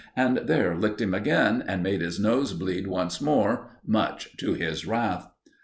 and 0.15 0.37
there 0.45 0.75
licked 0.75 0.99
him 0.99 1.13
again 1.13 1.63
and 1.67 1.83
made 1.83 2.01
his 2.01 2.19
nose 2.19 2.53
bleed 2.53 2.87
once 2.87 3.21
more, 3.21 3.67
much 3.85 4.35
to 4.35 4.55
his 4.55 4.83
wrath. 4.83 5.29